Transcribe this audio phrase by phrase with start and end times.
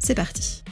[0.00, 0.64] c'est parti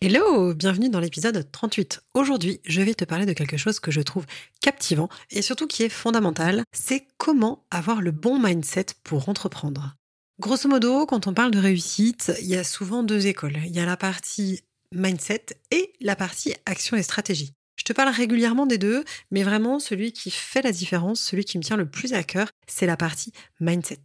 [0.00, 2.02] Hello, bienvenue dans l'épisode 38.
[2.14, 4.26] Aujourd'hui, je vais te parler de quelque chose que je trouve
[4.60, 9.94] captivant et surtout qui est fondamental, c'est comment avoir le bon mindset pour entreprendre.
[10.40, 13.58] Grosso modo, quand on parle de réussite, il y a souvent deux écoles.
[13.64, 17.52] Il y a la partie mindset et la partie action et stratégie.
[17.76, 21.58] Je te parle régulièrement des deux, mais vraiment celui qui fait la différence, celui qui
[21.58, 24.00] me tient le plus à cœur, c'est la partie mindset.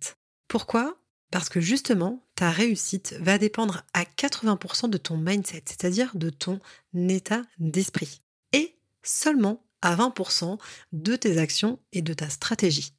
[0.47, 0.95] Pourquoi?
[1.31, 6.59] Parce que justement, ta réussite va dépendre à 80% de ton mindset, c'est-à-dire de ton
[6.94, 8.22] état d'esprit.
[8.53, 10.58] Et seulement à 20%
[10.94, 12.94] de tes actions et de ta stratégie.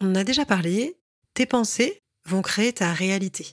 [0.00, 0.96] On a déjà parlé,
[1.34, 3.46] tes pensées vont créer ta réalité.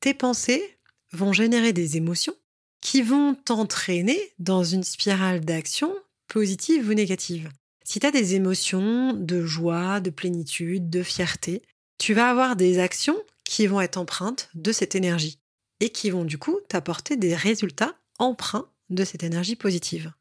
[0.00, 0.78] Tes pensées
[1.12, 2.34] vont générer des émotions
[2.80, 5.94] qui vont t'entraîner dans une spirale d'action
[6.28, 7.50] positive ou négative.
[7.84, 11.62] Si tu as des émotions de joie, de plénitude, de fierté,
[11.98, 13.18] tu vas avoir des actions
[13.50, 15.40] qui vont être empreintes de cette énergie
[15.80, 20.12] et qui vont du coup t'apporter des résultats empreints de cette énergie positive.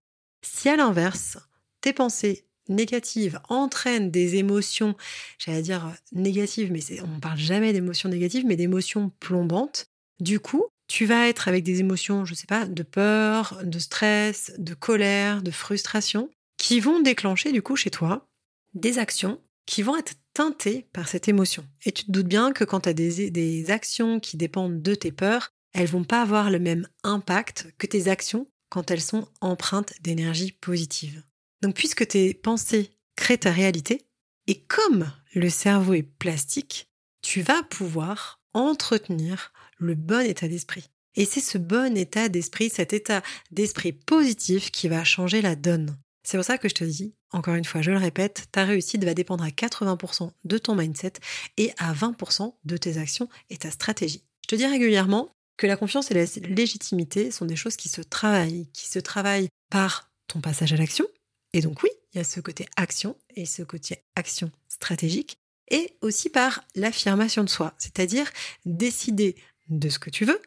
[0.42, 1.38] Si à l'inverse,
[1.80, 4.96] tes pensées négatives entraînent des émotions,
[5.38, 9.86] j'allais dire négatives, mais on ne parle jamais d'émotions négatives, mais d'émotions plombantes,
[10.20, 13.78] du coup, tu vas être avec des émotions, je ne sais pas, de peur, de
[13.78, 18.28] stress, de colère, de frustration, qui vont déclencher du coup chez toi
[18.74, 21.66] des actions qui vont être teintées par cette émotion.
[21.86, 24.96] Et tu te doutes bien que quand tu as des, des actions qui dépendent de
[24.96, 29.28] tes peurs, elles vont pas avoir le même impact que tes actions quand elles sont
[29.42, 31.24] empreintes d'énergie positive.
[31.62, 34.06] Donc puisque tes pensées créent ta réalité,
[34.48, 36.90] et comme le cerveau est plastique,
[37.22, 40.90] tu vas pouvoir entretenir le bon état d'esprit.
[41.16, 43.22] Et c'est ce bon état d'esprit, cet état
[43.52, 45.98] d'esprit positif qui va changer la donne.
[46.24, 49.04] C'est pour ça que je te dis, encore une fois, je le répète, ta réussite
[49.04, 51.14] va dépendre à 80% de ton mindset
[51.58, 54.24] et à 20% de tes actions et ta stratégie.
[54.44, 58.02] Je te dis régulièrement que la confiance et la légitimité sont des choses qui se
[58.02, 61.06] travaillent, qui se travaillent par ton passage à l'action.
[61.54, 65.38] Et donc oui, il y a ce côté action et ce côté action stratégique,
[65.70, 68.30] et aussi par l'affirmation de soi, c'est-à-dire
[68.66, 69.36] décider
[69.68, 70.42] de ce que tu veux,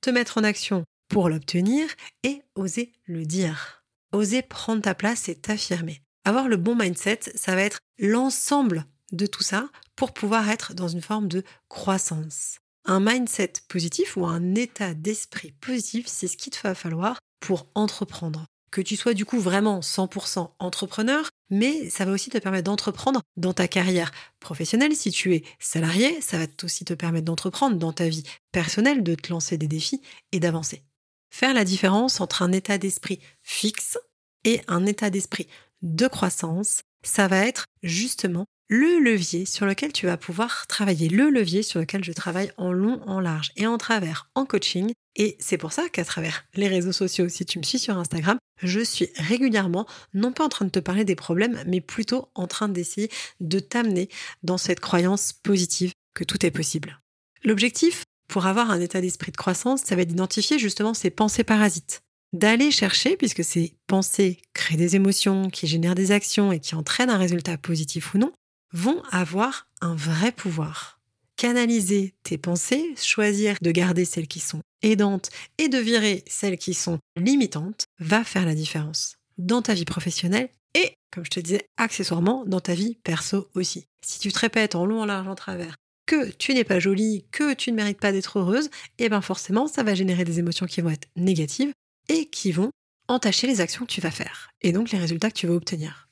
[0.00, 1.88] te mettre en action pour l'obtenir
[2.22, 3.75] et oser le dire.
[4.12, 6.02] Oser prendre ta place et t'affirmer.
[6.24, 10.88] Avoir le bon mindset, ça va être l'ensemble de tout ça pour pouvoir être dans
[10.88, 12.58] une forme de croissance.
[12.84, 17.66] Un mindset positif ou un état d'esprit positif, c'est ce qu'il te va falloir pour
[17.74, 18.46] entreprendre.
[18.70, 23.22] Que tu sois du coup vraiment 100% entrepreneur, mais ça va aussi te permettre d'entreprendre
[23.36, 24.94] dans ta carrière professionnelle.
[24.94, 29.14] Si tu es salarié, ça va aussi te permettre d'entreprendre dans ta vie personnelle, de
[29.14, 30.02] te lancer des défis
[30.32, 30.82] et d'avancer.
[31.30, 33.98] Faire la différence entre un état d'esprit fixe
[34.44, 35.48] et un état d'esprit
[35.82, 41.30] de croissance, ça va être justement le levier sur lequel tu vas pouvoir travailler, le
[41.30, 44.92] levier sur lequel je travaille en long, en large et en travers en coaching.
[45.14, 48.38] Et c'est pour ça qu'à travers les réseaux sociaux, si tu me suis sur Instagram,
[48.62, 52.46] je suis régulièrement non pas en train de te parler des problèmes, mais plutôt en
[52.46, 53.10] train d'essayer
[53.40, 54.08] de t'amener
[54.42, 57.00] dans cette croyance positive que tout est possible.
[57.44, 61.44] L'objectif pour avoir un état d'esprit de croissance, ça va être d'identifier justement ces pensées
[61.44, 66.74] parasites d'aller chercher, puisque ces pensées créent des émotions, qui génèrent des actions et qui
[66.74, 68.32] entraînent un résultat positif ou non,
[68.72, 71.00] vont avoir un vrai pouvoir.
[71.36, 76.74] Canaliser tes pensées, choisir de garder celles qui sont aidantes et de virer celles qui
[76.74, 81.68] sont limitantes, va faire la différence dans ta vie professionnelle et, comme je te disais,
[81.76, 83.86] accessoirement dans ta vie perso aussi.
[84.02, 85.76] Si tu te répètes en long, en large, en travers
[86.06, 88.66] que tu n'es pas jolie, que tu ne mérites pas d'être heureuse,
[88.98, 91.72] et eh bien forcément, ça va générer des émotions qui vont être négatives
[92.08, 92.70] et qui vont
[93.08, 96.08] entacher les actions que tu vas faire et donc les résultats que tu vas obtenir.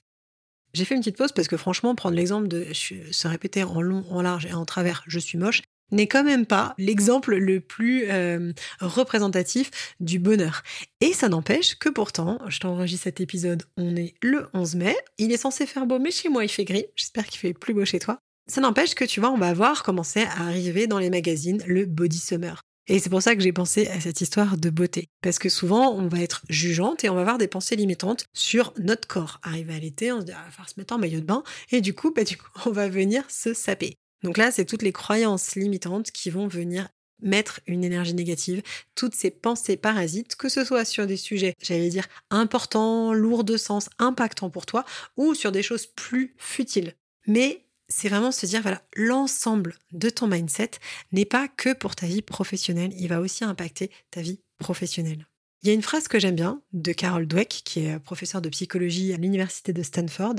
[0.73, 4.05] J'ai fait une petite pause parce que franchement, prendre l'exemple de se répéter en long,
[4.11, 8.11] en large et en travers, je suis moche, n'est quand même pas l'exemple le plus
[8.11, 10.63] euh, représentatif du bonheur.
[11.01, 15.31] Et ça n'empêche que pourtant, je t'enregistre cet épisode, on est le 11 mai, il
[15.31, 17.85] est censé faire beau, mais chez moi il fait gris, j'espère qu'il fait plus beau
[17.85, 18.19] chez toi.
[18.47, 21.87] Ça n'empêche que tu vois, on va voir commencer à arriver dans les magazines le
[21.87, 22.61] body summer.
[22.87, 25.09] Et c'est pour ça que j'ai pensé à cette histoire de beauté.
[25.23, 28.75] Parce que souvent, on va être jugeante et on va avoir des pensées limitantes sur
[28.79, 29.41] notre corps.
[29.43, 31.43] Arrivé à l'été, on se dit, ah, va falloir se mettre en maillot de bain.
[31.71, 33.97] Et du coup, bah, du coup, on va venir se saper.
[34.23, 36.89] Donc là, c'est toutes les croyances limitantes qui vont venir
[37.23, 38.63] mettre une énergie négative,
[38.95, 43.57] toutes ces pensées parasites, que ce soit sur des sujets, j'allais dire, importants, lourds de
[43.57, 44.85] sens, impactants pour toi,
[45.17, 46.95] ou sur des choses plus futiles.
[47.27, 50.73] Mais c'est vraiment se dire, voilà, l'ensemble de ton mindset
[51.13, 55.27] n'est pas que pour ta vie professionnelle, il va aussi impacter ta vie professionnelle.
[55.63, 58.51] Il y a une phrase que j'aime bien de Carol Dweck, qui est professeure de
[58.51, 60.37] psychologie à l'université de Stanford,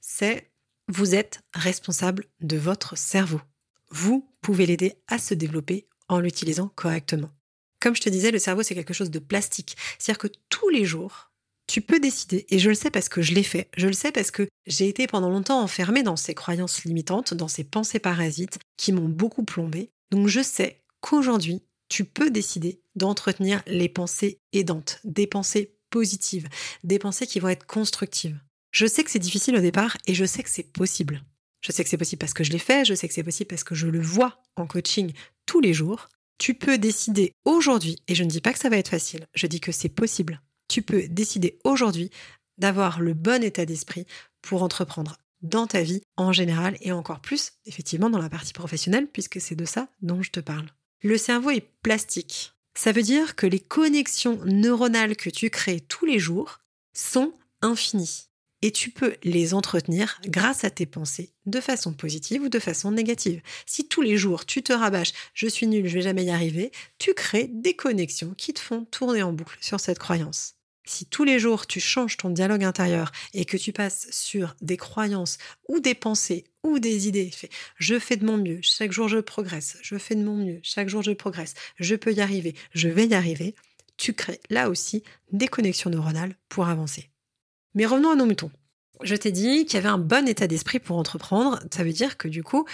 [0.00, 0.50] c'est
[0.88, 3.40] vous êtes responsable de votre cerveau.
[3.90, 7.30] Vous pouvez l'aider à se développer en l'utilisant correctement.
[7.80, 9.76] Comme je te disais, le cerveau, c'est quelque chose de plastique.
[9.98, 11.30] C'est-à-dire que tous les jours,
[11.66, 14.12] tu peux décider, et je le sais parce que je l'ai fait, je le sais
[14.12, 18.58] parce que j'ai été pendant longtemps enfermée dans ces croyances limitantes, dans ces pensées parasites
[18.76, 19.90] qui m'ont beaucoup plombée.
[20.10, 26.48] Donc je sais qu'aujourd'hui, tu peux décider d'entretenir les pensées aidantes, des pensées positives,
[26.84, 28.38] des pensées qui vont être constructives.
[28.72, 31.22] Je sais que c'est difficile au départ et je sais que c'est possible.
[31.62, 33.48] Je sais que c'est possible parce que je l'ai fait, je sais que c'est possible
[33.48, 35.12] parce que je le vois en coaching
[35.46, 36.08] tous les jours.
[36.38, 39.46] Tu peux décider aujourd'hui, et je ne dis pas que ça va être facile, je
[39.46, 40.42] dis que c'est possible.
[40.68, 42.10] Tu peux décider aujourd'hui
[42.58, 44.06] d'avoir le bon état d'esprit
[44.42, 49.06] pour entreprendre dans ta vie en général et encore plus, effectivement, dans la partie professionnelle,
[49.06, 50.66] puisque c'est de ça dont je te parle.
[51.02, 52.54] Le cerveau est plastique.
[52.74, 56.58] Ça veut dire que les connexions neuronales que tu crées tous les jours
[56.94, 57.32] sont
[57.62, 58.28] infinies.
[58.66, 62.90] Et tu peux les entretenir grâce à tes pensées, de façon positive ou de façon
[62.90, 63.40] négative.
[63.64, 66.72] Si tous les jours tu te rabâches je suis nul, je vais jamais y arriver,
[66.98, 70.54] tu crées des connexions qui te font tourner en boucle sur cette croyance.
[70.84, 74.76] Si tous les jours tu changes ton dialogue intérieur et que tu passes sur des
[74.76, 77.30] croyances ou des pensées ou des idées,
[77.76, 80.88] je fais de mon mieux, chaque jour je progresse, je fais de mon mieux, chaque
[80.88, 83.54] jour je progresse, je peux y arriver, je vais y arriver,
[83.96, 87.10] tu crées là aussi des connexions neuronales pour avancer.
[87.76, 88.50] Mais revenons à nos moutons.
[89.02, 92.16] Je t'ai dit qu'il y avait un bon état d'esprit pour entreprendre, ça veut dire
[92.16, 92.66] que du coup,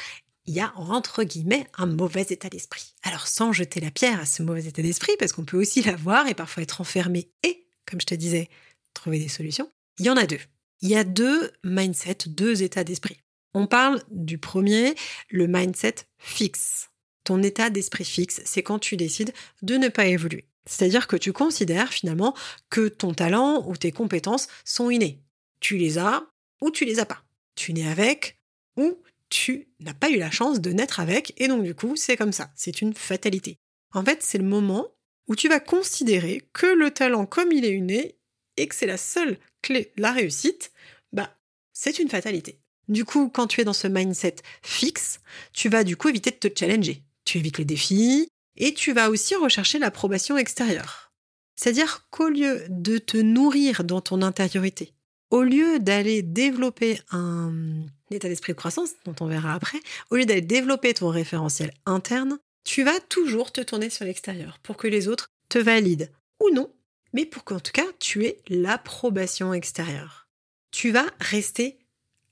[0.46, 2.94] il y a entre guillemets un mauvais état d'esprit.
[3.02, 6.28] Alors sans jeter la pierre à ce mauvais état d'esprit, parce qu'on peut aussi l'avoir
[6.28, 8.49] et parfois être enfermé et comme je te disais,
[8.94, 9.70] trouver des solutions.
[9.99, 10.38] Il y en a deux.
[10.81, 13.19] Il y a deux mindsets, deux états d'esprit.
[13.55, 14.94] On parle du premier,
[15.28, 16.88] le mindset fixe.
[17.25, 19.32] Ton état d'esprit fixe, c'est quand tu décides
[19.62, 20.46] de ne pas évoluer.
[20.67, 22.35] C'est-à-dire que tu considères finalement
[22.70, 25.20] que ton talent ou tes compétences sont innées.
[25.61, 26.25] Tu les as
[26.61, 27.25] ou tu les as pas.
[27.55, 28.38] Tu nais avec
[28.76, 28.99] ou
[29.29, 32.32] tu n'as pas eu la chance de naître avec et donc du coup c'est comme
[32.32, 33.59] ça, c'est une fatalité.
[33.93, 34.88] En fait c'est le moment
[35.26, 38.17] où tu vas considérer que le talent comme il est né
[38.56, 40.73] et que c'est la seule clé de la réussite,
[41.12, 41.37] bah,
[41.73, 42.58] c'est une fatalité.
[42.88, 45.20] Du coup, quand tu es dans ce mindset fixe,
[45.53, 47.03] tu vas du coup éviter de te challenger.
[47.25, 51.12] Tu évites les défis et tu vas aussi rechercher l'approbation extérieure.
[51.56, 54.93] C'est-à-dire qu'au lieu de te nourrir dans ton intériorité,
[55.31, 60.26] au lieu d'aller développer un état d'esprit de croissance, dont on verra après, au lieu
[60.26, 65.08] d'aller développer ton référentiel interne, tu vas toujours te tourner sur l'extérieur pour que les
[65.08, 66.08] autres te valident
[66.40, 66.72] ou non,
[67.12, 70.28] mais pour qu'en tout cas tu aies l'approbation extérieure.
[70.70, 71.78] Tu vas rester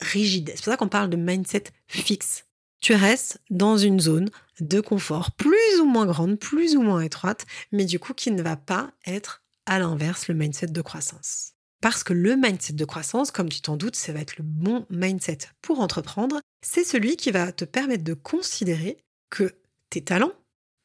[0.00, 0.50] rigide.
[0.54, 2.44] C'est pour ça qu'on parle de mindset fixe.
[2.80, 4.30] Tu restes dans une zone
[4.60, 8.42] de confort plus ou moins grande, plus ou moins étroite, mais du coup qui ne
[8.42, 11.52] va pas être à l'inverse le mindset de croissance.
[11.80, 14.86] Parce que le mindset de croissance, comme tu t'en doutes, ça va être le bon
[14.90, 16.40] mindset pour entreprendre.
[16.62, 18.98] C'est celui qui va te permettre de considérer
[19.30, 19.54] que
[19.88, 20.32] tes talents,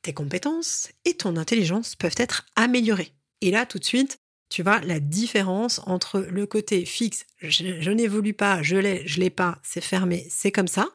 [0.02, 3.14] tes compétences et ton intelligence peuvent être améliorés.
[3.42, 4.18] Et là, tout de suite,
[4.50, 9.30] tu vois la différence entre le côté fixe, je, n'évolue pas, je l'ai, je l'ai
[9.30, 10.90] pas, c'est fermé, c'est comme ça.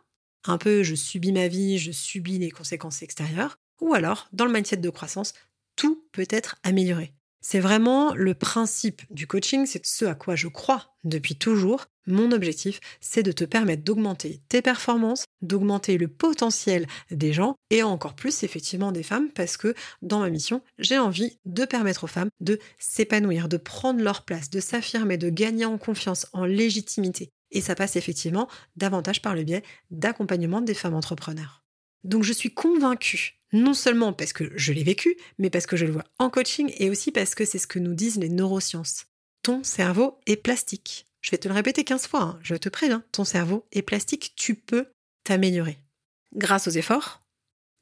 [0.45, 3.59] Un peu, je subis ma vie, je subis les conséquences extérieures.
[3.81, 5.35] Ou alors, dans le mindset de croissance,
[5.77, 7.15] tout peut être amélioré.
[7.43, 11.87] C'est vraiment le principe du coaching, c'est ce à quoi je crois depuis toujours.
[12.07, 17.83] Mon objectif, c'est de te permettre d'augmenter tes performances, d'augmenter le potentiel des gens et
[17.83, 22.09] encore plus effectivement des femmes parce que dans ma mission, j'ai envie de permettre aux
[22.09, 27.31] femmes de s'épanouir, de prendre leur place, de s'affirmer, de gagner en confiance, en légitimité.
[27.50, 31.64] Et ça passe effectivement davantage par le biais d'accompagnement des femmes entrepreneurs.
[32.04, 35.85] Donc je suis convaincue non seulement parce que je l'ai vécu, mais parce que je
[35.85, 39.07] le vois en coaching et aussi parce que c'est ce que nous disent les neurosciences.
[39.42, 41.07] Ton cerveau est plastique.
[41.21, 44.33] Je vais te le répéter 15 fois, hein, je te préviens, ton cerveau est plastique,
[44.37, 44.87] tu peux
[45.25, 45.78] t'améliorer.
[46.35, 47.23] Grâce aux efforts,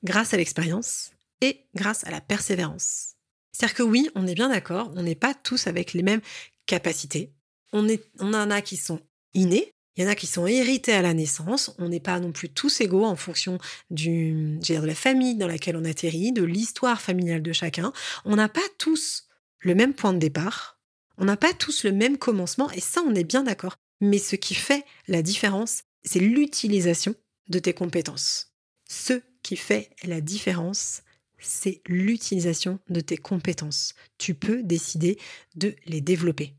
[0.03, 3.15] grâce à l'expérience et grâce à la persévérance.
[3.53, 6.21] C'est-à-dire que oui, on est bien d'accord, on n'est pas tous avec les mêmes
[6.67, 7.33] capacités.
[7.73, 7.87] On,
[8.19, 9.01] on en a qui sont
[9.35, 11.75] innés, il y en a qui sont hérités à la naissance.
[11.79, 13.59] On n'est pas non plus tous égaux en fonction
[13.91, 17.93] du, de la famille dans laquelle on atterrit, de l'histoire familiale de chacun.
[18.25, 19.27] On n'a pas tous
[19.59, 20.79] le même point de départ.
[21.17, 23.75] On n'a pas tous le même commencement et ça, on est bien d'accord.
[24.01, 27.17] Mais ce qui fait la différence, c'est l'utilisation
[27.49, 28.53] de tes compétences.
[28.89, 31.03] Ce qui fait la différence,
[31.41, 33.95] c'est l'utilisation de tes compétences.
[34.17, 35.19] Tu peux décider
[35.57, 36.55] de les développer.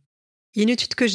[0.59, 1.07] Il y a une étude que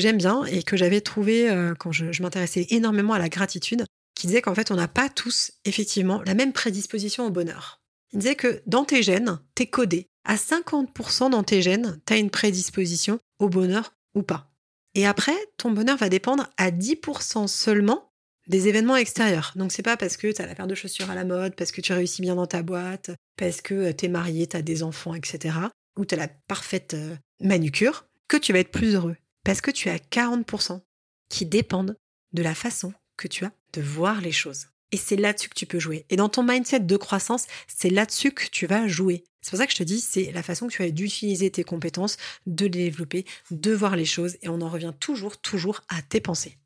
[0.00, 3.84] j'aime bien et que j'avais trouvée euh, quand je, m'intéressais énormément à la gratitude,
[4.14, 7.82] qui disait qu'en fait, on n'a pas tous, effectivement, la même prédisposition au bonheur.
[8.14, 10.06] Il disait que dans tes gènes, t'es codé.
[10.24, 14.50] À 50% dans tes gènes, tu as une prédisposition au bonheur ou pas.
[14.94, 18.10] Et après, ton bonheur va dépendre à 10% seulement
[18.46, 19.52] des événements extérieurs.
[19.56, 21.70] Donc c'est pas parce que tu as la paire de chaussures à la mode, parce
[21.70, 24.82] que tu réussis bien dans ta boîte, parce que tu es marié, tu as des
[24.82, 25.54] enfants, etc.
[25.98, 29.16] ou tu as la parfaite euh, manucure que tu vas être plus heureux.
[29.44, 30.80] Parce que tu as 40%
[31.28, 31.96] qui dépendent
[32.32, 34.68] de la façon que tu as de voir les choses.
[34.92, 36.06] Et c'est là-dessus que tu peux jouer.
[36.10, 39.24] Et dans ton mindset de croissance, c'est là-dessus que tu vas jouer.
[39.40, 41.64] C'est pour ça que je te dis, c'est la façon que tu as d'utiliser tes
[41.64, 44.36] compétences, de les développer, de voir les choses.
[44.42, 46.56] Et on en revient toujours, toujours à tes pensées.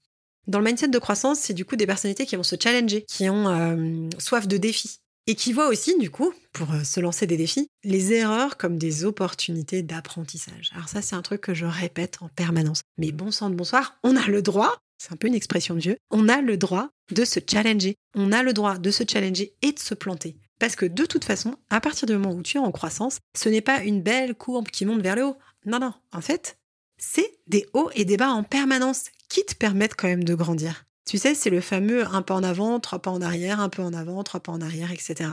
[0.47, 3.31] Dans le mindset de croissance, c'est du coup des personnalités qui vont se challenger, qui
[3.31, 4.99] ont euh, soif de défis.
[5.27, 8.77] Et qui voient aussi, du coup, pour euh, se lancer des défis, les erreurs comme
[8.77, 10.71] des opportunités d'apprentissage.
[10.75, 12.83] Alors ça, c'est un truc que je répète en permanence.
[12.99, 15.81] Mais bon sang de bonsoir, on a le droit c'est un peu une expression de
[15.81, 19.55] Dieu, on a le droit de se challenger, on a le droit de se challenger
[19.61, 20.37] et de se planter.
[20.59, 23.49] Parce que de toute façon, à partir du moment où tu es en croissance, ce
[23.49, 25.37] n'est pas une belle courbe qui monte vers le haut.
[25.67, 26.59] Non, non, en fait,
[26.97, 30.85] c'est des hauts et des bas en permanence qui te permettent quand même de grandir.
[31.05, 33.83] Tu sais, c'est le fameux un pas en avant, trois pas en arrière, un peu
[33.83, 35.31] en avant, trois pas en arrière, etc.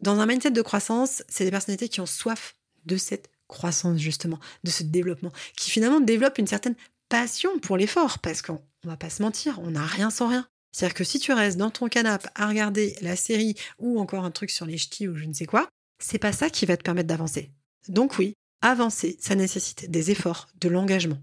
[0.00, 2.54] Dans un mindset de croissance, c'est des personnalités qui ont soif
[2.86, 6.76] de cette croissance, justement, de ce développement, qui finalement développent une certaine
[7.08, 10.46] passion pour l'effort, parce qu'on va pas se mentir, on n'a rien sans rien.
[10.72, 14.30] C'est-à-dire que si tu restes dans ton canapé à regarder la série ou encore un
[14.30, 16.82] truc sur les ch'tis ou je ne sais quoi, c'est pas ça qui va te
[16.82, 17.50] permettre d'avancer.
[17.88, 21.18] Donc oui, avancer, ça nécessite des efforts, de l'engagement.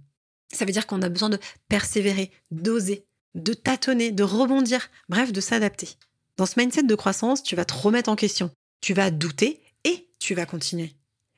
[0.53, 1.39] Ça veut dire qu'on a besoin de
[1.69, 5.89] persévérer, d'oser, de tâtonner, de rebondir, bref, de s'adapter.
[6.37, 10.09] Dans ce mindset de croissance, tu vas te remettre en question, tu vas douter et
[10.19, 10.93] tu vas continuer.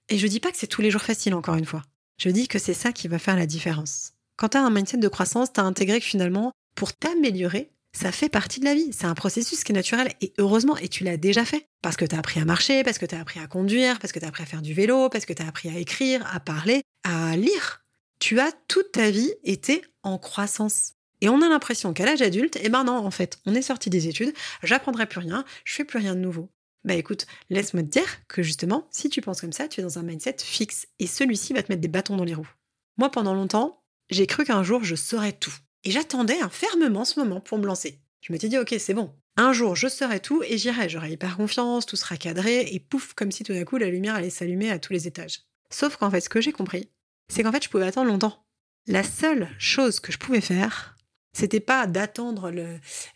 [0.10, 1.84] Et je dis pas que c'est tous les jours facile, encore une fois.
[2.18, 4.14] Je dis que c'est ça qui va faire la différence.
[4.36, 8.12] Quand tu as un mindset de croissance, tu as intégré que finalement, pour t'améliorer, ça
[8.12, 8.92] fait partie de la vie.
[8.92, 10.14] C'est un processus qui est naturel.
[10.22, 11.66] Et heureusement, et tu l'as déjà fait.
[11.82, 14.12] Parce que tu as appris à marcher, parce que tu as appris à conduire, parce
[14.12, 16.26] que tu as appris à faire du vélo, parce que tu as appris à écrire,
[16.34, 17.82] à parler, à lire.
[18.20, 20.94] Tu as toute ta vie été en croissance.
[21.22, 23.90] Et on a l'impression qu'à l'âge adulte, eh ben non, en fait, on est sorti
[23.90, 24.34] des études,
[24.64, 26.50] j'apprendrai plus rien, je fais plus rien de nouveau.
[26.86, 30.00] Bah écoute, laisse-moi te dire que justement, si tu penses comme ça, tu es dans
[30.00, 32.50] un mindset fixe et celui-ci va te mettre des bâtons dans les roues.
[32.98, 35.54] Moi, pendant longtemps, j'ai cru qu'un jour je saurais tout.
[35.84, 38.00] Et j'attendais fermement ce moment pour me lancer.
[38.22, 39.14] Je m'étais dit, ok, c'est bon.
[39.38, 40.90] Un jour, je saurai tout et j'irai.
[40.90, 44.16] J'aurai hyper confiance, tout sera cadré et pouf, comme si tout d'un coup la lumière
[44.16, 45.42] allait s'allumer à tous les étages.
[45.72, 46.90] Sauf qu'en fait, ce que j'ai compris,
[47.30, 48.46] c'est qu'en fait, je pouvais attendre longtemps.
[48.88, 50.98] La seule chose que je pouvais faire,
[51.34, 52.52] c'était pas d'attendre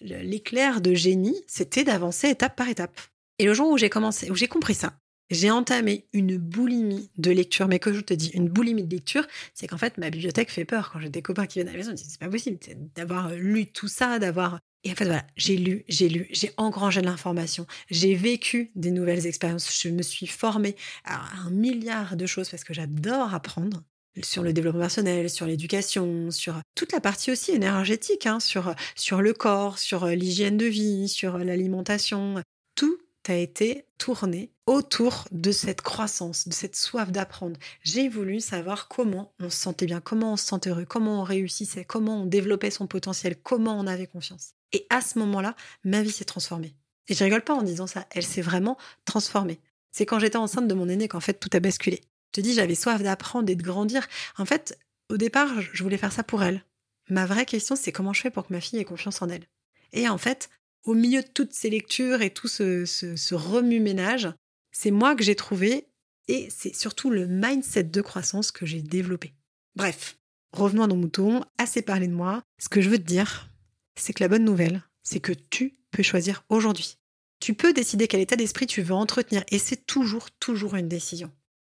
[0.02, 3.00] l'éclair de génie, c'était d'avancer étape par étape.
[3.40, 7.32] Et le jour où j'ai commencé, où j'ai compris ça, j'ai entamé une boulimie de
[7.32, 7.68] lecture.
[7.68, 10.66] Mais que je te dis, une boulimie de lecture, c'est qu'en fait, ma bibliothèque fait
[10.66, 10.92] peur.
[10.92, 12.60] Quand j'ai des copains qui viennent à la maison, ils disent, c'est pas possible
[12.96, 14.60] d'avoir lu tout ça, d'avoir...
[14.84, 18.92] Et en fait, voilà, j'ai lu, j'ai lu, j'ai engrangé de l'information, j'ai vécu des
[18.92, 23.82] nouvelles expériences, je me suis formée à un milliard de choses parce que j'adore apprendre
[24.22, 29.22] sur le développement personnel, sur l'éducation, sur toute la partie aussi énergétique, hein, sur, sur
[29.22, 32.42] le corps, sur l'hygiène de vie, sur l'alimentation.
[32.76, 37.58] Tout a été tourné autour de cette croissance, de cette soif d'apprendre.
[37.82, 41.24] J'ai voulu savoir comment on se sentait bien, comment on se sentait heureux, comment on
[41.24, 44.54] réussissait, comment on développait son potentiel, comment on avait confiance.
[44.72, 46.76] Et à ce moment-là, ma vie s'est transformée.
[47.08, 49.60] Et je rigole pas en disant ça, elle s'est vraiment transformée.
[49.92, 52.02] C'est quand j'étais enceinte de mon aîné qu'en fait tout a basculé.
[52.36, 54.08] Je te dis, j'avais soif d'apprendre et de grandir.
[54.38, 56.66] En fait, au départ, je voulais faire ça pour elle.
[57.10, 59.46] Ma vraie question, c'est comment je fais pour que ma fille ait confiance en elle?
[59.92, 60.50] Et en fait,
[60.84, 64.34] au milieu de toutes ces lectures et tout ce, remue-ménage,
[64.72, 65.86] c'est moi que j'ai trouvé
[66.28, 69.36] et c'est surtout le mindset de croissance que j'ai développé.
[69.76, 70.18] Bref,
[70.54, 72.42] revenons à nos moutons, assez parlé de moi.
[72.58, 73.50] Ce que je veux te dire,
[73.96, 76.98] c'est que la bonne nouvelle, c'est que tu peux choisir aujourd'hui.
[77.40, 81.32] Tu peux décider quel état d'esprit tu veux entretenir et c'est toujours, toujours une décision.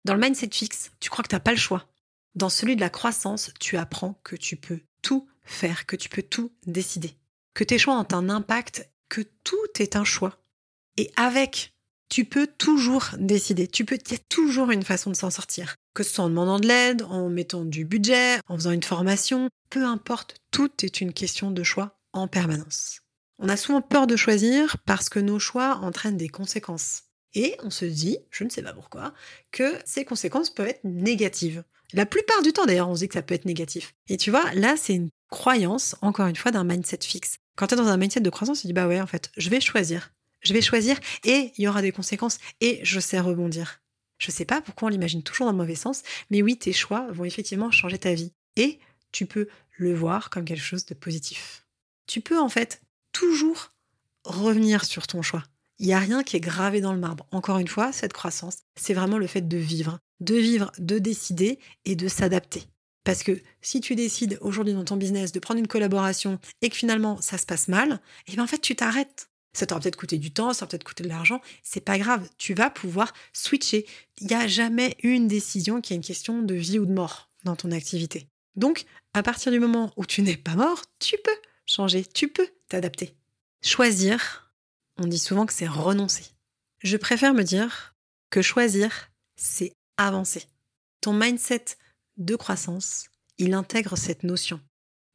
[0.06, 1.84] Dans le mindset fixe, tu crois que tu n'as pas le choix.
[2.36, 6.22] Dans celui de la croissance, tu apprends que tu peux tout faire, que tu peux
[6.22, 7.16] tout décider,
[7.54, 10.38] que tes choix ont un impact que tout est un choix.
[10.96, 11.72] Et avec,
[12.08, 13.66] tu peux toujours décider.
[13.66, 15.74] Tu peux, il y a toujours une façon de s'en sortir.
[15.92, 19.48] Que ce soit en demandant de l'aide, en mettant du budget, en faisant une formation,
[19.70, 23.00] peu importe, tout est une question de choix en permanence.
[23.40, 27.05] On a souvent peur de choisir parce que nos choix entraînent des conséquences.
[27.34, 29.12] Et on se dit, je ne sais pas pourquoi,
[29.52, 31.64] que ces conséquences peuvent être négatives.
[31.92, 33.94] La plupart du temps, d'ailleurs, on se dit que ça peut être négatif.
[34.08, 37.36] Et tu vois, là, c'est une croyance, encore une fois, d'un mindset fixe.
[37.56, 39.48] Quand tu es dans un mindset de croissance, tu dis bah ouais, en fait, je
[39.50, 40.12] vais choisir.
[40.40, 43.82] Je vais choisir et il y aura des conséquences et je sais rebondir.
[44.18, 47.06] Je sais pas pourquoi on l'imagine toujours dans le mauvais sens, mais oui, tes choix
[47.10, 48.32] vont effectivement changer ta vie.
[48.56, 48.78] Et
[49.12, 51.66] tu peux le voir comme quelque chose de positif.
[52.06, 53.72] Tu peux en fait toujours
[54.24, 55.44] revenir sur ton choix.
[55.78, 57.26] Il n'y a rien qui est gravé dans le marbre.
[57.32, 59.98] Encore une fois, cette croissance, c'est vraiment le fait de vivre.
[60.20, 62.62] De vivre, de décider et de s'adapter.
[63.04, 66.76] Parce que si tu décides aujourd'hui dans ton business de prendre une collaboration et que
[66.76, 69.30] finalement ça se passe mal, et eh bien en fait tu t'arrêtes.
[69.52, 72.28] Ça t'aura peut-être coûté du temps, ça va peut-être coûté de l'argent, c'est pas grave,
[72.36, 73.86] tu vas pouvoir switcher.
[74.20, 77.30] Il n'y a jamais une décision qui est une question de vie ou de mort
[77.44, 78.26] dans ton activité.
[78.56, 82.48] Donc, à partir du moment où tu n'es pas mort, tu peux changer, tu peux
[82.68, 83.14] t'adapter.
[83.62, 84.45] Choisir,
[84.98, 86.24] on dit souvent que c'est renoncer.
[86.82, 87.94] Je préfère me dire
[88.30, 90.44] que choisir, c'est avancer.
[91.00, 91.64] Ton mindset
[92.16, 94.60] de croissance, il intègre cette notion.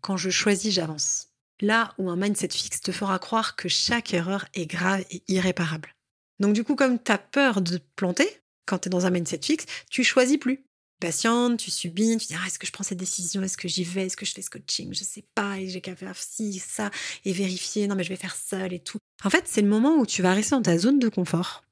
[0.01, 1.29] Quand je choisis, j'avance.
[1.59, 5.95] Là où un mindset fixe te fera croire que chaque erreur est grave et irréparable.
[6.39, 9.11] Donc du coup, comme tu as peur de te planter, quand tu es dans un
[9.11, 10.65] mindset fixe, tu choisis plus.
[11.01, 13.83] Patiente, tu subis, tu dis ah, est-ce que je prends cette décision, est-ce que j'y
[13.83, 16.59] vais, est-ce que je fais ce coaching, je sais pas, et j'ai qu'à faire ci,
[16.59, 16.91] ça,
[17.25, 18.99] et vérifier, non mais je vais faire seul et tout.
[19.23, 21.63] En fait, c'est le moment où tu vas rester dans ta zone de confort.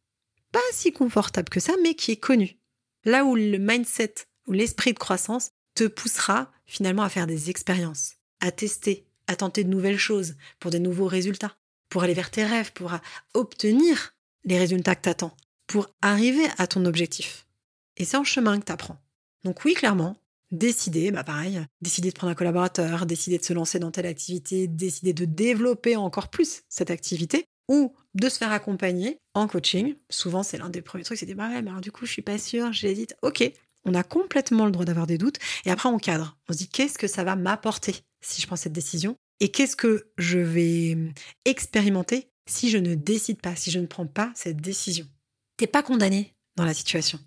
[0.52, 2.58] Pas si confortable que ça, mais qui est connu.
[3.06, 4.16] Là où le mindset
[4.48, 9.64] ou l'esprit de croissance te poussera finalement à faire des expériences, à tester, à tenter
[9.64, 11.56] de nouvelles choses pour des nouveaux résultats,
[11.90, 12.94] pour aller vers tes rêves, pour
[13.36, 17.46] obtenir les résultats que tu attends, pour arriver à ton objectif.
[17.98, 19.00] Et c'est en chemin que tu apprends.
[19.43, 20.17] Donc oui, clairement,
[20.51, 24.67] décider, bah pareil, décider de prendre un collaborateur, décider de se lancer dans telle activité,
[24.67, 29.96] décider de développer encore plus cette activité, ou de se faire accompagner en coaching.
[30.10, 32.12] Souvent, c'est l'un des premiers trucs, c'est de bah ouais, mais alors du coup, je
[32.12, 33.15] suis pas sûre, j'hésite.
[33.22, 33.50] Ok,
[33.86, 35.38] on a complètement le droit d'avoir des doutes.
[35.65, 36.38] Et après, on cadre.
[36.50, 39.75] On se dit qu'est-ce que ça va m'apporter si je prends cette décision et qu'est-ce
[39.75, 40.98] que je vais
[41.46, 45.05] expérimenter si je ne décide pas, si je ne prends pas cette décision?
[45.55, 47.19] T'es pas condamné dans la situation.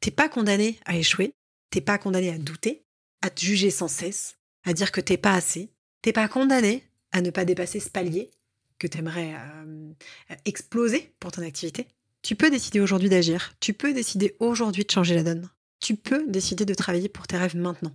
[0.00, 1.34] T'es pas condamné à échouer.
[1.70, 2.84] T'es pas condamné à douter,
[3.22, 5.72] à te juger sans cesse, à dire que t'es pas assez.
[6.02, 8.30] T'es pas condamné à ne pas dépasser ce palier
[8.78, 9.92] que t'aimerais euh,
[10.44, 11.86] exploser pour ton activité.
[12.22, 13.54] Tu peux décider aujourd'hui d'agir.
[13.60, 15.48] Tu peux décider aujourd'hui de changer la donne
[15.80, 17.92] tu peux décider de travailler pour tes rêves maintenant.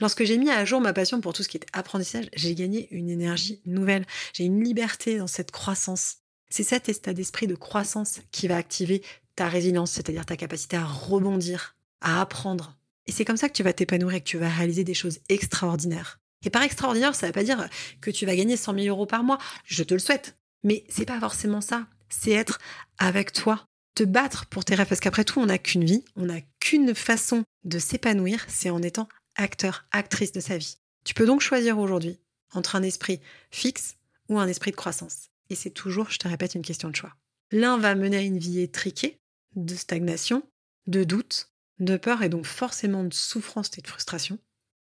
[0.00, 2.88] Lorsque j'ai mis à jour ma passion pour tout ce qui est apprentissage, j'ai gagné
[2.94, 6.18] une énergie nouvelle, j'ai une liberté dans cette croissance.
[6.50, 9.02] C'est cet état d'esprit de croissance qui va activer
[9.36, 12.76] ta résilience, c'est-à-dire ta capacité à rebondir, à apprendre.
[13.06, 15.18] Et c'est comme ça que tu vas t'épanouir et que tu vas réaliser des choses
[15.28, 16.20] extraordinaires.
[16.44, 17.68] Et par extraordinaire, ça ne veut pas dire
[18.00, 19.38] que tu vas gagner 100 000 euros par mois.
[19.64, 20.36] Je te le souhaite.
[20.64, 21.86] Mais c'est pas forcément ça.
[22.08, 22.58] C'est être
[22.98, 26.26] avec toi, te battre pour tes rêves, parce qu'après tout, on n'a qu'une vie, on
[26.26, 30.76] n'a qu'une façon de s'épanouir, c'est en étant acteur, actrice de sa vie.
[31.04, 32.18] Tu peux donc choisir aujourd'hui
[32.52, 33.96] entre un esprit fixe
[34.28, 35.30] ou un esprit de croissance.
[35.50, 37.14] Et c'est toujours, je te répète, une question de choix.
[37.50, 39.18] L'un va mener à une vie étriquée,
[39.56, 40.42] de stagnation,
[40.86, 44.38] de doute, de peur et donc forcément de souffrance et de frustration.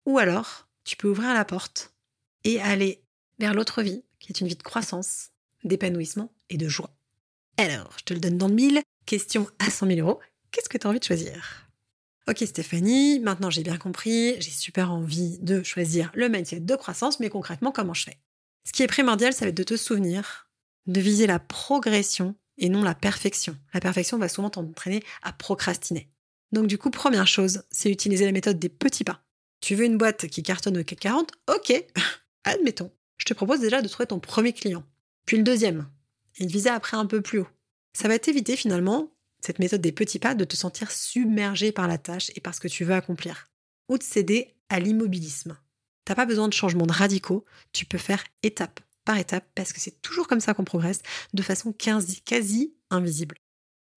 [0.04, 1.94] Ou alors, tu peux ouvrir la porte
[2.44, 3.02] et aller
[3.38, 5.30] vers l'autre vie, qui est une vie de croissance,
[5.64, 6.96] d'épanouissement et de joie.
[7.58, 8.80] Alors, je te le donne dans le mille.
[9.04, 10.20] Question à 100 000 euros.
[10.50, 11.66] Qu'est-ce que tu as envie de choisir?
[12.28, 17.20] Ok Stéphanie, maintenant j'ai bien compris, j'ai super envie de choisir le mindset de croissance,
[17.20, 18.18] mais concrètement, comment je fais?
[18.64, 20.50] Ce qui est primordial, ça va être de te souvenir,
[20.86, 23.56] de viser la progression et non la perfection.
[23.72, 26.10] La perfection va souvent t'entraîner à procrastiner.
[26.52, 29.22] Donc du coup, première chose, c'est utiliser la méthode des petits pas.
[29.60, 31.72] Tu veux une boîte qui cartonne au CAC 40 Ok,
[32.44, 32.92] admettons.
[33.18, 34.84] Je te propose déjà de trouver ton premier client.
[35.24, 35.88] Puis le deuxième,
[36.38, 37.48] et de viser après un peu plus haut.
[37.92, 41.98] Ça va t'éviter finalement, cette méthode des petits pas, de te sentir submergé par la
[41.98, 43.48] tâche et par ce que tu veux accomplir,
[43.88, 45.56] ou de céder à l'immobilisme.
[46.04, 50.02] T'as pas besoin de changements radicaux, tu peux faire étape par étape parce que c'est
[50.02, 51.00] toujours comme ça qu'on progresse,
[51.32, 53.36] de façon quasi, quasi invisible.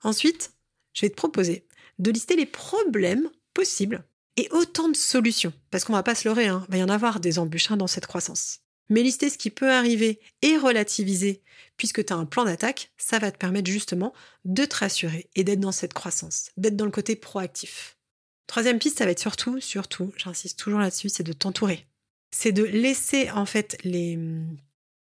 [0.04, 0.54] Ensuite,
[0.94, 1.66] je vais te proposer
[2.00, 4.04] de lister les problèmes possibles
[4.38, 6.90] et autant de solutions, parce qu'on va pas se leurrer, hein, il va y en
[6.90, 8.60] avoir des embûches dans cette croissance.
[8.90, 11.44] Mais lister ce qui peut arriver et relativiser,
[11.78, 14.14] puisque tu as un plan d'attaque, ça va te permettre justement
[14.46, 17.98] de te rassurer et d'être dans cette croissance, d'être dans le côté proactif.
[18.48, 21.86] Troisième piste, ça va être surtout, surtout, j'insiste toujours là-dessus, c'est de t'entourer.
[22.32, 24.18] C'est de laisser en fait les,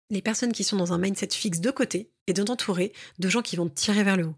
[0.10, 3.42] les personnes qui sont dans un mindset fixe de côté et de t'entourer de gens
[3.42, 4.36] qui vont te tirer vers le haut.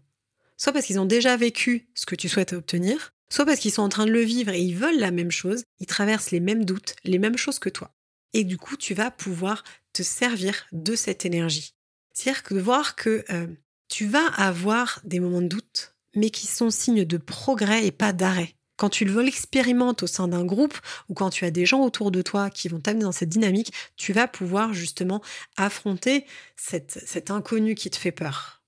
[0.60, 3.82] Soit parce qu'ils ont déjà vécu ce que tu souhaites obtenir, soit parce qu'ils sont
[3.82, 6.64] en train de le vivre et ils veulent la même chose, ils traversent les mêmes
[6.64, 7.94] doutes, les mêmes choses que toi
[8.32, 11.74] et du coup tu vas pouvoir te servir de cette énergie.
[12.12, 13.46] C'est-à-dire que voir que euh,
[13.88, 18.12] tu vas avoir des moments de doute, mais qui sont signes de progrès et pas
[18.12, 18.54] d'arrêt.
[18.76, 22.10] Quand tu le l'expérimentes au sein d'un groupe ou quand tu as des gens autour
[22.10, 25.22] de toi qui vont t'amener dans cette dynamique, tu vas pouvoir justement
[25.58, 26.24] affronter
[26.56, 28.59] cette, cet inconnu qui te fait peur.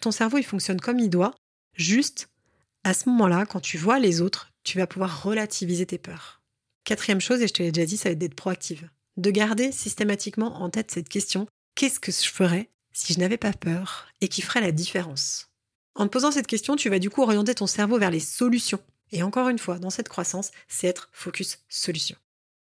[0.00, 1.34] Ton, cerveau, il fonctionne comme il doit.
[1.74, 2.28] Juste,
[2.84, 6.42] à ce moment-là, quand tu vois les autres, tu vas pouvoir relativiser tes peurs.
[6.84, 8.88] Quatrième chose, et je te l'ai déjà dit, ça va être d'être proactive.
[9.16, 13.52] De garder systématiquement en tête cette question qu'est-ce que je ferais si je n'avais pas
[13.52, 15.48] peur et qui ferait la différence?
[15.94, 18.80] En te posant cette question, tu vas du coup orienter ton cerveau vers les solutions.
[19.12, 22.16] Et encore une fois, dans cette croissance, c'est être focus solution.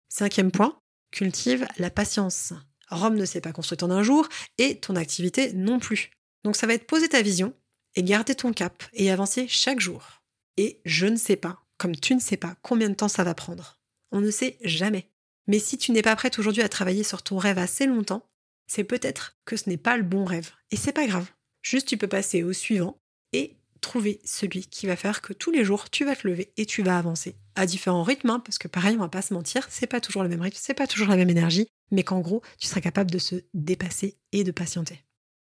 [0.09, 0.79] Cinquième point,
[1.11, 2.53] cultive la patience.
[2.91, 6.11] Rome ne s'est pas construite en un jour et ton activité non plus.
[6.45, 7.55] Donc ça va être poser ta vision
[7.95, 10.23] et garder ton cap et avancer chaque jour.
[10.57, 13.35] Et je ne sais pas, comme tu ne sais pas, combien de temps ça va
[13.35, 13.81] prendre.
[14.13, 15.11] On ne sait jamais.
[15.47, 18.29] Mais si tu n'es pas prête aujourd'hui à travailler sur ton rêve assez longtemps,
[18.67, 20.51] c'est peut-être que ce n'est pas le bon rêve.
[20.71, 21.31] Et c'est pas grave.
[21.63, 23.01] Juste tu peux passer au suivant
[23.33, 26.67] et trouver celui qui va faire que tous les jours tu vas te lever et
[26.67, 29.67] tu vas avancer à différents rythmes, hein, parce que pareil, on va pas se mentir,
[29.71, 32.43] c'est pas toujours le même rythme, c'est pas toujours la même énergie, mais qu'en gros,
[32.59, 35.05] tu seras capable de se dépasser et de patienter.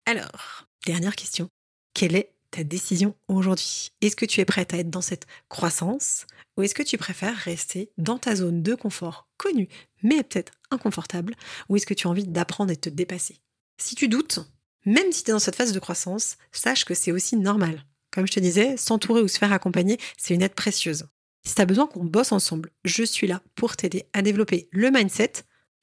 [0.05, 1.49] Alors, dernière question.
[1.93, 3.91] Quelle est ta décision aujourd'hui?
[4.01, 6.25] Est-ce que tu es prête à être dans cette croissance
[6.57, 9.69] ou est-ce que tu préfères rester dans ta zone de confort connue,
[10.03, 11.35] mais peut-être inconfortable,
[11.69, 13.39] ou est-ce que tu as envie d'apprendre et de te dépasser?
[13.81, 14.39] Si tu doutes,
[14.85, 17.85] même si tu es dans cette phase de croissance, sache que c'est aussi normal.
[18.11, 21.07] Comme je te disais, s'entourer ou se faire accompagner, c'est une aide précieuse.
[21.45, 24.91] Si tu as besoin qu'on bosse ensemble, je suis là pour t'aider à développer le
[24.91, 25.31] mindset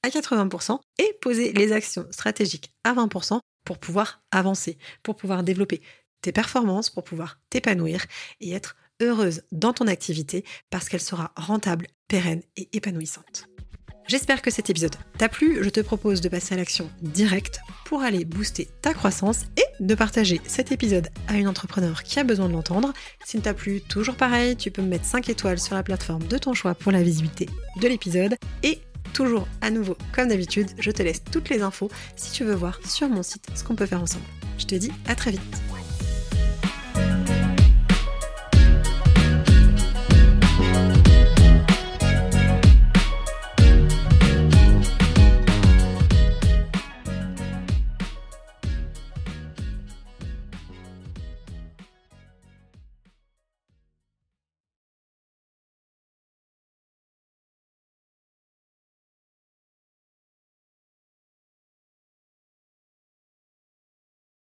[0.03, 5.81] à 80% et poser les actions stratégiques à 20% pour pouvoir avancer, pour pouvoir développer
[6.21, 8.05] tes performances, pour pouvoir t'épanouir
[8.39, 13.49] et être heureuse dans ton activité parce qu'elle sera rentable, pérenne et épanouissante.
[14.07, 15.61] J'espère que cet épisode t'a plu.
[15.61, 19.95] Je te propose de passer à l'action directe pour aller booster ta croissance et de
[19.95, 22.93] partager cet épisode à une entrepreneur qui a besoin de l'entendre.
[23.25, 26.37] S'il t'a plu, toujours pareil, tu peux me mettre 5 étoiles sur la plateforme de
[26.37, 27.49] ton choix pour la visibilité
[27.81, 28.37] de l'épisode.
[28.63, 28.79] Et
[29.17, 32.79] toujours à nouveau, comme d'habitude, je te laisse toutes les infos si tu veux voir
[32.85, 34.25] sur mon site ce qu'on peut faire ensemble.
[34.59, 35.66] Je te dis à très vite.